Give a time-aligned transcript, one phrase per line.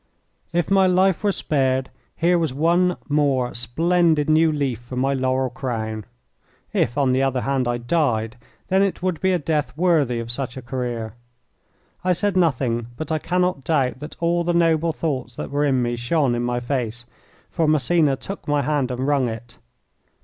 [0.51, 5.51] If my life were spared, here was one more splendid new leaf for my laurel
[5.51, 6.05] crown.
[6.73, 8.37] If, on the other hand, I died,
[8.69, 11.13] then it would be a death worthy of such a career.
[12.03, 15.83] I said nothing, but I cannot doubt that all the noble thoughts that were in
[15.83, 17.05] me shone in my face,
[17.51, 19.57] for Massena took my hand and wrung it.